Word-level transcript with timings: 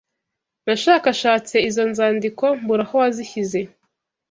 Nashakashatse 0.65 1.55
izo 1.69 1.83
nzandiko 1.91 2.45
mbura 2.59 2.83
aho 2.85 2.95
wazishyize 3.01 3.59